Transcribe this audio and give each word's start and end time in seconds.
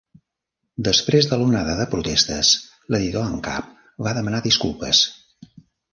Després 0.87 1.27
de 1.33 1.37
l'onada 1.41 1.75
de 1.81 1.85
protestes, 1.91 2.53
l'editor 2.95 3.29
en 3.35 3.39
cap 3.49 3.69
va 4.07 4.15
demanar 4.21 4.45
disculpes. 4.51 5.03